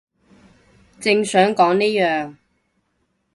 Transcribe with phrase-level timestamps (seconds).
[0.99, 2.35] 正想講呢樣